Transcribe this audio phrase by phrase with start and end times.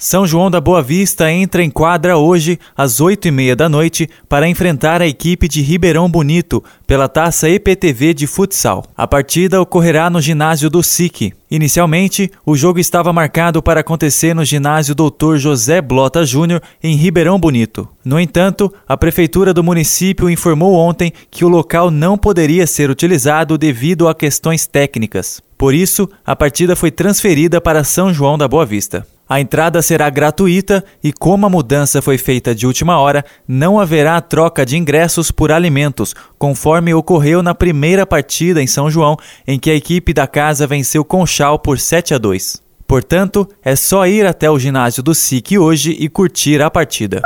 [0.00, 5.02] são João da Boa Vista entra em quadra hoje às 8h30 da noite para enfrentar
[5.02, 8.84] a equipe de Ribeirão Bonito pela taça EPTV de futsal.
[8.96, 11.32] A partida ocorrerá no ginásio do SIC.
[11.50, 15.34] Inicialmente, o jogo estava marcado para acontecer no ginásio Dr.
[15.36, 17.88] José Blota Júnior em Ribeirão Bonito.
[18.04, 23.58] No entanto, a prefeitura do município informou ontem que o local não poderia ser utilizado
[23.58, 25.42] devido a questões técnicas.
[25.58, 29.04] Por isso, a partida foi transferida para São João da Boa Vista.
[29.28, 34.18] A entrada será gratuita e, como a mudança foi feita de última hora, não haverá
[34.22, 39.70] troca de ingressos por alimentos, conforme ocorreu na primeira partida em São João, em que
[39.70, 42.62] a equipe da casa venceu Conchal por 7 a 2.
[42.86, 47.20] Portanto, é só ir até o ginásio do SIC hoje e curtir a partida.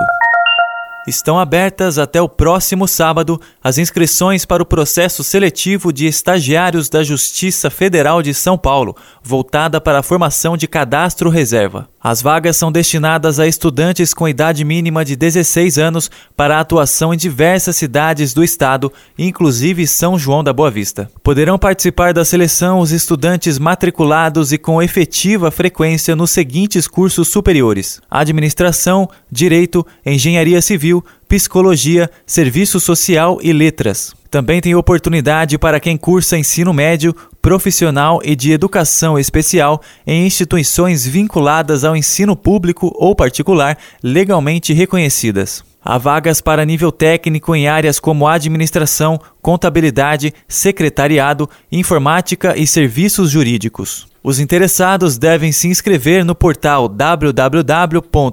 [1.06, 7.02] Estão abertas até o próximo sábado as inscrições para o processo seletivo de estagiários da
[7.02, 11.88] Justiça Federal de São Paulo, voltada para a formação de cadastro reserva.
[12.02, 17.16] As vagas são destinadas a estudantes com idade mínima de 16 anos para atuação em
[17.16, 21.10] diversas cidades do estado, inclusive São João da Boa Vista.
[21.22, 28.02] Poderão participar da seleção os estudantes matriculados e com efetiva frequência nos seguintes cursos superiores:
[28.10, 30.93] Administração, Direito, Engenharia Civil,
[31.26, 34.14] Psicologia, Serviço Social e Letras.
[34.30, 41.06] Também tem oportunidade para quem cursa ensino médio, profissional e de educação especial em instituições
[41.06, 45.64] vinculadas ao ensino público ou particular legalmente reconhecidas.
[45.84, 54.08] Há vagas para nível técnico em áreas como administração, contabilidade, secretariado, informática e serviços jurídicos.
[54.22, 58.24] Os interessados devem se inscrever no portal www.ciderh.com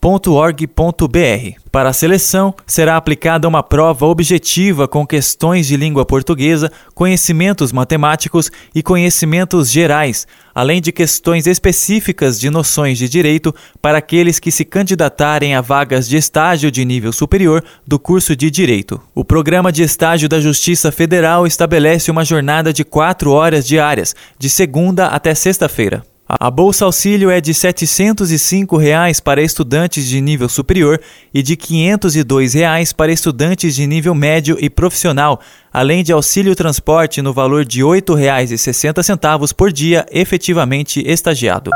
[0.00, 1.60] www.org.br.
[1.70, 8.50] Para a seleção, será aplicada uma prova objetiva com questões de língua portuguesa, conhecimentos matemáticos
[8.74, 14.64] e conhecimentos gerais, além de questões específicas de noções de direito para aqueles que se
[14.64, 19.00] candidatarem a vagas de estágio de nível superior do curso de Direito.
[19.14, 24.48] O Programa de Estágio da Justiça Federal estabelece uma jornada de quatro horas diárias, de
[24.48, 26.02] segunda até sexta-feira.
[26.28, 31.00] A Bolsa Auxílio é de 705 reais para estudantes de nível superior
[31.32, 35.40] e de 502 reais para estudantes de nível médio e profissional,
[35.72, 41.70] além de auxílio transporte no valor de R$ 8,60 por dia efetivamente estagiado.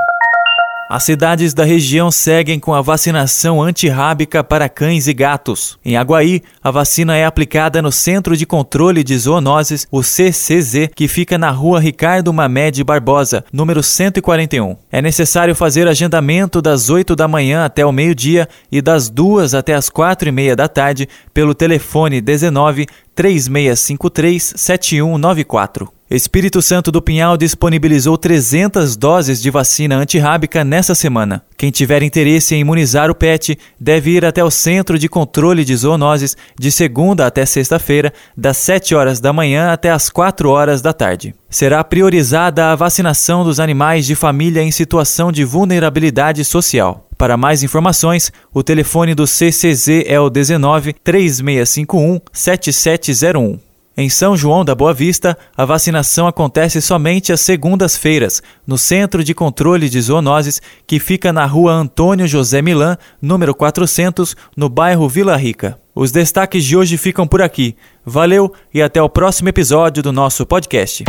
[0.93, 5.79] As cidades da região seguem com a vacinação antirrábica para cães e gatos.
[5.85, 11.07] Em Aguaí, a vacina é aplicada no Centro de Controle de Zoonoses, o CCZ, que
[11.07, 14.77] fica na rua Ricardo Mamed Barbosa, número 141.
[14.91, 19.75] É necessário fazer agendamento das 8 da manhã até o meio-dia e das 2 até
[19.75, 26.00] as 4 e meia da tarde pelo telefone 19 3653 7194.
[26.17, 31.41] Espírito Santo do Pinhal disponibilizou 300 doses de vacina antirrábica nessa semana.
[31.57, 35.77] Quem tiver interesse em imunizar o pet deve ir até o Centro de Controle de
[35.77, 40.93] Zoonoses de segunda até sexta-feira, das 7 horas da manhã até as 4 horas da
[40.93, 41.33] tarde.
[41.49, 47.07] Será priorizada a vacinação dos animais de família em situação de vulnerabilidade social.
[47.17, 53.70] Para mais informações, o telefone do CCZ é o 19 3651 7701.
[54.01, 59.35] Em São João da Boa Vista, a vacinação acontece somente às segundas-feiras, no Centro de
[59.35, 65.37] Controle de Zoonoses, que fica na rua Antônio José Milan, número 400, no bairro Vila
[65.37, 65.79] Rica.
[65.95, 67.77] Os destaques de hoje ficam por aqui.
[68.03, 71.05] Valeu e até o próximo episódio do nosso podcast.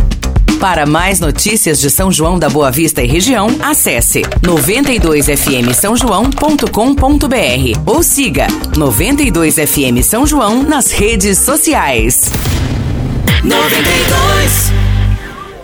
[0.59, 7.79] Para mais notícias de São João da Boa Vista e região, acesse 92fm São João.com.br
[7.85, 12.25] ou siga 92fm São João nas redes sociais.
[13.43, 14.80] 92